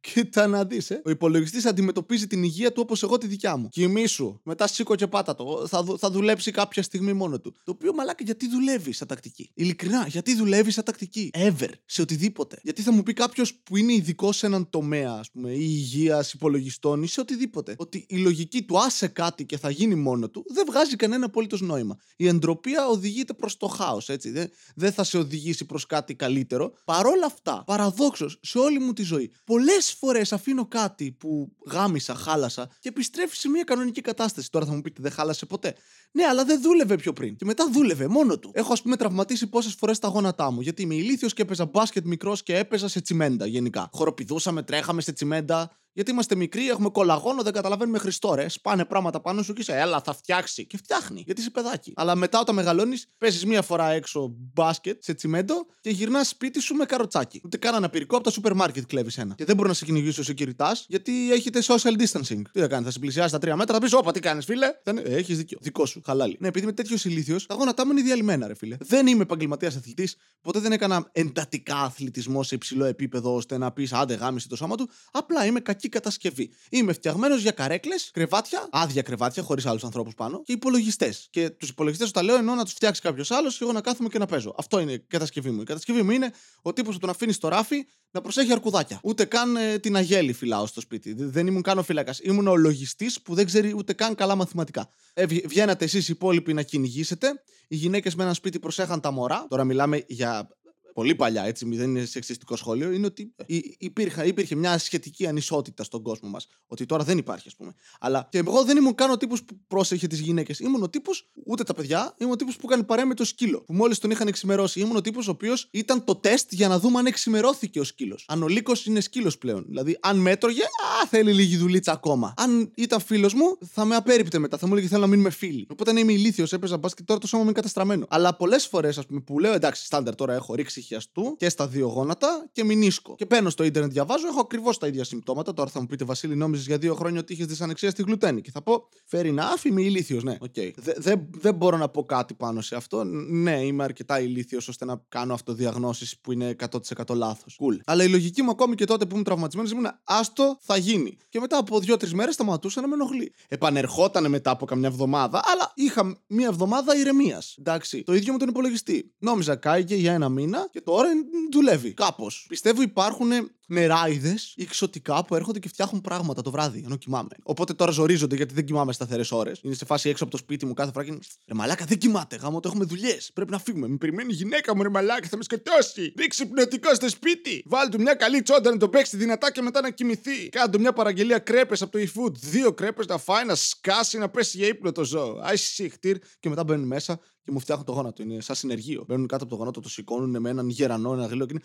Κοίτα 0.00 0.46
να 0.46 0.64
δεις, 0.64 0.90
ε. 0.90 1.02
Ο 1.04 1.10
υπολογιστής 1.10 1.66
αντιμετωπίζει 1.66 2.26
την 2.26 2.42
υγεία 2.42 2.72
του 2.72 2.80
όπως 2.84 3.02
εγώ 3.02 3.18
τη 3.18 3.26
δικιά 3.26 3.56
μου. 3.56 3.68
Κοιμήσου. 3.68 4.40
Μετά 4.42 4.66
σήκω 4.66 4.94
και 4.94 5.06
πάτα 5.06 5.34
το. 5.34 5.66
Θα, 5.68 5.84
θα 5.98 6.10
δουλέψει 6.10 6.50
κάποια 6.50 6.82
στιγμή 6.82 7.12
μόνο 7.12 7.40
του. 7.40 7.54
Το 7.64 7.70
οποίο 7.70 7.94
μαλάκα 7.94 8.24
γιατί 8.24 8.48
δουλεύει 8.48 8.92
σαν 8.92 9.08
τακτική; 9.08 9.50
Ειλικρινά, 9.54 10.06
γιατί 10.06 10.34
δουλεύει 10.34 10.70
σαν 10.70 10.84
τακτική; 10.84 11.30
Ever. 11.34 11.68
Σε 11.84 12.02
οτιδήποτε. 12.02 12.58
Γιατί 12.62 12.82
θα 12.82 12.92
μου 12.92 13.02
πει 13.02 13.12
κάποιος 13.12 13.54
που 13.54 13.76
είναι 13.76 13.92
ειδικό 13.92 14.32
σε 14.32 14.46
έναν 14.46 14.70
τομέα, 14.70 15.12
ας 15.12 15.30
πούμε, 15.30 15.50
ή 15.50 15.56
υγείας, 15.60 16.32
υπολογιστών 16.32 17.02
ή 17.02 17.06
σε 17.06 17.20
οτιδήποτε. 17.20 17.74
Ότι 17.78 18.06
η 18.08 18.16
λογική 18.16 18.62
του 18.62 18.78
άσε 18.78 19.06
κάτι 19.06 19.44
και 19.44 19.58
θα 19.58 19.70
γίνει 19.70 19.94
μόνο 19.94 20.28
του 20.28 20.44
δεν 20.48 20.64
βγάζει 20.68 20.96
κανένα 20.96 21.26
απολύτως 21.26 21.60
νόημα. 21.60 21.96
Η 22.16 22.26
εντροπία 22.26 22.86
οδηγείται 22.86 23.32
προς 23.32 23.56
το 23.56 23.66
χάος, 23.66 24.08
έτσι. 24.08 24.30
Δεν, 24.30 24.50
δεν 24.74 24.92
θα 24.92 25.04
σε 25.04 25.18
οδηγήσει 25.18 25.64
προς 25.64 25.86
κάτι 25.86 26.14
καλύτερο. 26.14 26.72
Παρόλα 26.84 27.26
αυτά, 27.26 27.62
παραδόξως 27.66 28.38
σε 28.42 28.58
όλη 28.58 28.78
μου 28.78 28.92
τη 28.92 29.02
ζωή, 29.02 29.30
πολλές 29.44 29.67
φορές 29.76 30.32
αφήνω 30.32 30.66
κάτι 30.66 31.12
που 31.12 31.52
γάμισα, 31.66 32.14
χάλασα 32.14 32.70
και 32.80 32.88
επιστρέφει 32.88 33.36
σε 33.36 33.48
μια 33.48 33.64
κανονική 33.64 34.00
κατάσταση. 34.00 34.50
Τώρα 34.50 34.66
θα 34.66 34.72
μου 34.72 34.80
πείτε 34.80 35.02
δεν 35.02 35.12
χάλασε 35.12 35.46
ποτέ; 35.46 35.74
Ναι, 36.12 36.24
αλλά 36.24 36.44
δεν 36.44 36.62
δούλευε 36.62 36.96
πιο 36.96 37.12
πριν. 37.12 37.36
Και 37.36 37.44
μετά 37.44 37.68
δούλευε 37.72 38.08
μόνο 38.08 38.38
του. 38.38 38.50
Έχω 38.54 38.72
ας 38.72 38.82
πούμε 38.82 38.96
τραυματίσει 38.96 39.46
πόσες 39.46 39.74
φορές 39.74 39.98
τα 39.98 40.08
γόνατά 40.08 40.50
μου. 40.50 40.60
Γιατί 40.60 40.82
είμαι 40.82 40.94
ηλίθιος 40.94 41.32
και 41.32 41.42
έπαιζα 41.42 41.66
μπάσκετ 41.66 42.06
μικρός 42.06 42.42
και 42.42 42.56
έπαιζα 42.56 42.88
σε 42.88 43.00
τσιμέντα 43.00 43.46
γενικά. 43.46 43.88
Χοροπηδούσαμε, 43.92 44.62
τρέχαμε 44.62 45.00
σε 45.00 45.12
τσιμέντα. 45.12 45.70
Γιατί 45.92 46.12
είμαστε 46.12 46.34
μικροί, 46.34 46.68
έχουμε 46.68 46.88
κολαγόνο, 46.88 47.42
δεν 47.42 47.52
καταλαβαίνουμε 47.52 47.98
Χριστόρε. 47.98 48.48
Σπάνε 48.48 48.84
πράγματα 48.84 49.20
πάνω 49.20 49.42
σου 49.42 49.52
και 49.52 49.60
είσαι, 49.60 49.78
έλα, 49.78 50.00
θα 50.00 50.14
φτιάξει. 50.14 50.66
Και 50.66 50.76
φτιάχνει, 50.76 51.22
γιατί 51.26 51.40
είσαι 51.40 51.50
παιδάκι. 51.50 51.92
Αλλά 51.96 52.14
μετά 52.14 52.40
όταν 52.40 52.54
μεγαλώνεις, 52.54 53.06
παίζεις 53.18 53.46
μία 53.46 53.62
φορά 53.62 53.90
έξω 53.90 54.34
μπάσκετ 54.54 55.02
σε 55.02 55.14
τσιμέντο 55.14 55.66
και 55.80 55.90
γυρνάς 55.90 56.28
σπίτι 56.28 56.60
σου 56.60 56.74
με 56.74 56.84
καροτσάκι. 56.84 57.40
Ούτε 57.44 57.56
καν 57.56 57.74
αναπηρικό 57.74 58.14
από 58.14 58.24
τα 58.24 58.30
σούπερ 58.30 58.54
μάρκετ 58.54 58.84
κλέβεις 58.86 59.18
ένα. 59.18 59.34
Και 59.34 59.44
δεν 59.44 59.56
μπορεί 59.58 59.68
να 59.68 59.74
σε 59.74 59.84
κυνηγήσει 59.84 60.20
ο 60.20 60.24
security 60.26 60.72
γιατί 60.86 61.32
έχετε 61.32 61.60
social 61.62 62.00
distancing. 62.00 62.42
Τι 62.52 62.60
θα 62.60 62.66
κάνει, 62.66 62.84
θα 62.84 62.90
σε 62.90 62.98
πλησιάσει 62.98 63.32
τα 63.32 63.38
τρία 63.38 63.56
μέτρα, 63.56 63.74
θα 63.74 63.80
πεις, 63.80 63.92
Όπα, 63.92 64.12
τι 64.12 64.20
κάνεις, 64.20 64.44
φίλε. 64.44 64.66
Έχεις 65.04 65.36
δίκιο. 65.36 65.58
Δικό 65.60 65.86
σου, 65.86 66.00
χαλάλι. 66.04 66.36
Ναι, 66.40 66.48
επειδή 66.48 66.64
είμαι 66.64 66.74
τέτοιος 66.74 67.04
ηλίθιος, 67.04 67.46
τα 67.46 67.54
γόνατά 67.54 67.86
μου 67.86 67.92
είναι 67.92 68.02
διαλυμένα, 68.02 68.46
ρε 68.46 68.54
φίλε. 68.54 68.76
Δεν 68.80 69.06
είμαι 69.06 69.22
επαγγελματίας 69.22 69.76
αθλητής, 69.76 70.16
ποτέ 70.40 70.58
δεν 70.58 70.72
έκανα 70.72 71.08
εντατικά 71.12 71.76
αθλητισμό 71.76 72.42
σε 72.42 72.54
υψηλό 72.54 72.84
επίπεδο 72.84 73.34
ώστε 73.34 73.58
να 73.58 73.72
πεις 73.72 73.92
άντε 73.92 74.14
γάμισε 74.14 74.48
το 74.48 74.56
σώμα 74.56 74.76
του. 74.76 74.90
Απλά 75.10 75.46
είμαι 75.46 75.60
κακή 75.60 75.88
κατασκευή. 75.88 76.50
Είμαι 76.70 76.92
φτιαγμένος 76.92 77.42
για 77.42 77.50
καρέκλες, 77.50 78.10
κρεβάτια, 78.12 78.68
άδεια 78.70 79.02
κρεβάτια 79.02 79.42
χωρίς 79.42 79.66
άλλους 79.66 79.84
ανθρώπους 79.84 80.14
πάνω 80.14 80.42
και 80.42 80.52
υπολογιστές. 80.52 81.26
Και 81.30 81.50
τους 81.50 81.68
υπολογιστές 81.68 82.08
όταν 82.08 82.24
λέω 82.24 82.36
εννοώ 82.36 82.54
να 82.54 82.64
τους 82.64 82.72
φτιάξει 82.72 83.00
κάποιος 83.00 83.30
άλλος 83.30 83.56
και 83.56 83.64
εγώ 83.64 83.72
να 83.72 83.80
κάθομαι 83.80 84.08
και 84.08 84.18
να 84.18 84.26
παίζω. 84.26 84.54
Αυτό 84.58 84.80
είναι 84.80 84.92
η 84.92 84.98
κατασκευή 84.98 85.50
μου. 85.50 85.60
Η 85.60 85.64
κατασκευή 85.64 86.02
μου 86.02 86.10
είναι 86.10 86.32
ο 86.62 86.72
τύπος 86.72 86.94
που 86.94 87.00
τον 87.00 87.10
αφήνεις 87.10 87.34
στο 87.34 87.48
ράφι 87.48 87.86
να 88.10 88.20
προσέχει 88.20 88.52
αρκουδάκια. 88.52 89.00
Ούτε 89.02 89.24
καν 89.24 89.56
ε, 89.56 89.78
την 89.78 89.96
αγέλη 89.96 90.32
φυλάω 90.32 90.66
στο 90.66 90.80
σπίτι. 90.80 91.12
Δεν 91.12 91.46
ήμουν 91.46 91.62
καν 91.62 91.78
ο 91.78 91.82
φύλακας. 91.82 92.18
Ήμουν 92.22 92.46
ο 92.46 92.56
λογιστής 92.56 93.22
που 93.22 93.34
δεν 93.34 93.46
ξέρει 93.46 93.74
ούτε 93.76 93.92
καν 93.92 94.14
καλά 94.14 94.34
μαθηματικά. 94.34 94.88
Ε, 95.14 95.26
βγαίνατε 95.26 95.84
εσείς 95.84 96.08
οι 96.08 96.12
υπόλοιποι 96.12 96.52
να 96.52 96.62
κυνηγήσετε. 96.62 97.42
Οι 97.68 97.76
γυναίκες 97.76 98.14
με 98.14 98.22
ένα 98.22 98.34
σπίτι 98.34 98.58
προσέχαν 98.58 99.00
τα 99.00 99.10
μωρά. 99.10 99.46
Τώρα 99.48 99.64
μιλάμε 99.64 100.04
για 100.06 100.48
πολύ 100.94 101.14
παλιά, 101.14 101.44
έτσι, 101.44 101.76
δεν 101.76 101.90
είναι 101.90 102.04
σεξιστικό 102.04 102.56
σχόλιο, 102.56 102.90
είναι 102.90 103.06
ότι 103.06 103.34
υπήρχε, 103.78 104.26
υπήρχε 104.26 104.54
μια 104.54 104.78
σχετική 104.78 105.26
ανισότητα 105.26 105.84
στον 105.84 106.02
κόσμο 106.02 106.28
μας. 106.28 106.46
Ότι 106.66 106.86
τώρα 106.86 107.04
δεν 107.04 107.18
υπάρχει, 107.18 107.48
ας 107.48 107.56
πούμε. 107.56 107.74
Αλλά 108.00 108.28
και 108.30 108.38
εγώ 108.38 108.64
δεν 108.64 108.76
ήμουν 108.76 108.94
καν 108.94 109.10
ο 109.10 109.16
τύπος 109.16 109.44
που 109.44 109.58
πρόσεχε 109.66 110.06
τις 110.06 110.20
γυναίκες. 110.20 110.58
Ήμουν 110.58 110.82
ο 110.82 110.88
τύπος, 110.88 111.30
ούτε 111.46 111.62
τα 111.62 111.74
παιδιά, 111.74 112.14
ήμουν 112.18 112.32
ο 112.32 112.36
τύπος 112.36 112.56
που 112.56 112.66
έκανε 112.66 112.82
παρέα 112.82 113.06
με 113.06 113.14
το 113.14 113.24
σκύλο. 113.24 113.60
Που 113.60 113.72
μόλις 113.72 113.98
τον 113.98 114.10
είχαν 114.10 114.28
εξημερώσει. 114.28 114.80
Ήμουν 114.80 114.96
ο 114.96 115.00
τύπος 115.00 115.28
ο 115.28 115.30
οποίος 115.30 115.68
ήταν 115.70 116.04
το 116.04 116.14
τεστ 116.14 116.52
για 116.52 116.68
να 116.68 116.78
δούμε 116.78 116.98
αν 116.98 117.06
εξημερώθηκε 117.06 117.80
ο 117.80 117.84
σκύλος. 117.84 118.24
Αν 118.28 118.42
ο 118.42 118.48
λύκος 118.48 118.86
είναι 118.86 119.00
σκύλος 119.00 119.38
πλέον. 119.38 119.64
Δηλαδή, 119.68 119.98
αν 120.00 120.16
μέτρωγε, 120.18 120.62
α, 120.62 121.06
θέλει 121.08 121.32
λίγη 121.32 121.56
δουλίτσα 121.56 121.92
ακόμα. 121.92 122.34
Αν 122.36 122.72
ήταν 122.76 123.00
φίλος 123.00 123.34
μου, 123.34 123.58
θα 123.72 123.84
με 123.84 123.94
απέριπτε 123.94 124.38
μετά. 124.38 124.58
Θα 124.58 124.66
μου 124.66 124.72
έλεγε 124.72 124.88
θέλω 124.88 125.00
να 125.00 125.06
μείνουμε 125.06 125.30
φίλοι. 125.30 125.66
Οπότε 125.70 125.92
να 125.92 126.00
είμαι 126.00 126.12
ηλίθιος, 126.12 126.52
έπαιζα 126.52 126.76
μπάσκετ 126.76 127.06
τώρα 127.06 127.20
το 127.20 127.26
σώμα 127.26 127.42
μου 127.42 127.48
είναι 127.48 127.58
καταστραμμένο. 127.58 128.06
Αλλά 128.08 128.36
πολλές 128.36 128.66
φορές, 128.66 128.98
ας 128.98 129.06
πούμε, 129.06 129.20
που 129.20 129.38
λέω 129.38 129.52
εντάξει, 129.52 129.84
στάνταρ 129.84 130.14
τώρα 130.14 130.34
έχω 130.34 130.54
ρίξει 130.54 130.77
χιαστού 130.80 131.34
και 131.38 131.48
στα 131.48 131.68
δύο 131.68 131.86
γόνατα 131.86 132.48
και 132.52 132.64
μηνίσκω. 132.64 133.14
Και 133.14 133.26
παίρνω 133.26 133.50
στο 133.50 133.64
ίντερνετ, 133.64 133.92
διαβάζω, 133.92 134.26
έχω 134.26 134.40
ακριβώς 134.40 134.78
τα 134.78 134.86
ίδια 134.86 135.04
συμπτώματα. 135.04 135.54
Τώρα 135.54 135.70
θα 135.70 135.80
μου 135.80 135.86
πείτε, 135.86 136.04
Βασίλη, 136.04 136.36
νόμιζες 136.36 136.66
για 136.66 136.78
δύο 136.78 136.94
χρόνια 136.94 137.20
ότι 137.20 137.32
είχες 137.32 137.46
δυσανεξία 137.46 137.90
στη 137.90 138.02
γλουτένη. 138.02 138.40
Και 138.40 138.50
θα 138.50 138.62
πω, 138.62 138.88
φέρει 139.06 139.32
να 139.32 139.44
άφη, 139.46 139.68
είμαι 139.68 139.82
ηλίθιος, 139.82 140.22
ναι. 140.22 140.36
Okay. 140.40 140.70
Δεν 140.96 141.28
δε 141.30 141.52
μπορώ 141.52 141.76
να 141.76 141.88
πω 141.88 142.04
κάτι 142.04 142.34
πάνω 142.34 142.60
σε 142.60 142.76
αυτό. 142.76 143.04
Ναι, 143.04 143.64
είμαι 143.64 143.84
αρκετά 143.84 144.20
ηλίθιος 144.20 144.68
ώστε 144.68 144.84
να 144.84 145.02
κάνω 145.08 145.34
αυτοδιαγνώσεις 145.34 146.18
που 146.20 146.32
είναι 146.32 146.56
100% 146.70 147.14
λάθος. 147.14 147.58
Cool. 147.60 147.76
Αλλά 147.84 148.04
η 148.04 148.08
λογική 148.08 148.42
μου 148.42 148.50
ακόμη 148.50 148.74
και 148.74 148.84
τότε 148.84 149.04
που 149.04 149.10
ήμουν 149.12 149.24
τραυματισμένος 149.24 149.70
ήμουν 149.70 149.86
άστο 150.04 150.58
θα 150.60 150.76
γίνει. 150.76 151.16
Και 151.28 151.40
μετά 151.40 151.58
από 151.58 151.80
δύο-τρεις 151.80 152.14
μέρες 152.14 152.34
σταματούσα 152.34 152.80
να 152.80 152.88
με 152.88 152.94
ενοχλεί. 152.94 153.32
Επανερχόταν 153.48 154.30
μετά 154.30 154.50
από 154.50 154.64
καμιά 154.66 154.88
εβδομάδα, 154.88 155.42
αλλά 155.44 155.72
είχα 155.74 156.22
μία 156.26 156.46
εβδομάδα 156.46 156.96
ηρεμίας. 156.96 157.54
Εντάξει. 157.58 158.02
Το 158.02 158.14
ίδιο 158.14 158.32
με 158.32 158.38
τον 158.38 158.48
υπολογιστή. 158.48 159.14
Νόμιζα 159.18 159.56
κάηκε 159.56 159.94
για 159.94 160.12
ένα 160.12 160.28
μήνα 160.28 160.67
και 160.70 160.80
τώρα 160.80 161.08
δουλεύει. 161.52 161.92
Κάπως. 161.92 162.44
Πιστεύω 162.48 162.82
υπάρχουν 162.82 163.30
νεράιδες 163.68 164.52
ή 164.56 164.62
εξωτικά 164.62 165.24
που 165.24 165.34
έρχονται 165.34 165.58
και 165.58 165.68
φτιάχνουν 165.68 166.00
πράγματα 166.00 166.42
το 166.42 166.50
βράδυ 166.50 166.82
ενώ 166.84 166.96
κοιμάμαι. 166.96 167.36
Οπότε 167.42 167.74
τώρα 167.74 167.90
ζορίζονται 167.90 168.36
γιατί 168.36 168.54
δεν 168.54 168.64
κοιμάμαι 168.64 168.92
σταθερές 168.92 169.32
ώρες. 169.32 169.60
Είναι 169.62 169.74
σε 169.74 169.84
φάση 169.84 170.08
έξω 170.08 170.22
από 170.22 170.32
το 170.32 170.38
σπίτι 170.38 170.66
μου 170.66 170.74
κάθε 170.74 170.90
φορά 170.92 171.04
και. 171.04 171.18
Ρε 171.46 171.54
μαλάκα 171.54 171.84
δεν 171.84 171.98
κοιμάται. 171.98 172.36
Γάμο 172.36 172.60
το 172.60 172.68
έχουμε 172.68 172.84
δουλειές. 172.84 173.30
Πρέπει 173.34 173.50
να 173.50 173.58
φύγουμε. 173.58 173.88
Με 173.88 173.96
περιμένει 173.96 174.32
η 174.32 174.34
γυναίκα 174.34 174.76
μου, 174.76 174.82
ρε 174.82 174.88
μαλάκα 174.88 175.28
θα 175.28 175.36
με 175.36 175.42
σκοτώσει. 175.42 176.12
Ρίξει 176.18 176.46
πνευματικό 176.46 176.94
στο 176.94 177.08
σπίτι. 177.08 177.62
Βάλει 177.66 177.90
του 177.90 178.00
μια 178.00 178.14
καλή 178.14 178.42
τσόντα 178.42 178.70
να 178.70 178.76
το 178.76 178.88
παίξει 178.88 179.16
δυνατά 179.16 179.52
και 179.52 179.62
μετά 179.62 179.80
να 179.80 179.90
κοιμηθεί. 179.90 180.48
Κάντο 180.48 180.78
μια 180.78 180.92
παραγγελία 180.92 181.38
κρέπες 181.38 181.82
από 181.82 181.92
το 181.92 181.98
eFood. 181.98 182.32
Δύο 182.32 182.72
κρέπες 182.72 183.06
να 183.06 183.18
φάει, 183.18 183.44
να 183.44 183.54
σκάσει, 183.54 184.18
να 184.18 184.28
πέσει 184.28 184.56
για 184.56 184.66
ύπνο 184.66 184.92
το 184.92 185.04
ζώο. 185.04 185.40
Άι 185.42 185.56
συχτήρ 185.56 186.16
και 186.40 186.48
μετά 186.48 186.64
μπαίνουν 186.64 186.86
μέσα 186.86 187.20
και 187.48 187.54
μου 187.54 187.60
φτιάχνουν 187.60 187.86
το 187.86 187.92
γόνατο. 187.92 188.22
Είναι 188.22 188.40
σαν 188.40 188.56
συνεργείο. 188.56 189.04
Μπαίνουν 189.06 189.26
κάτω 189.26 189.44
από 189.44 189.52
το 189.52 189.58
γόνατο, 189.58 189.80
το 189.80 189.88
σηκώνουν 189.88 190.40
με 190.40 190.50
έναν 190.50 190.68
γερανό, 190.68 191.12
ένα 191.12 191.26
γλύο 191.26 191.46
και 191.46 191.54
είναι. 191.54 191.62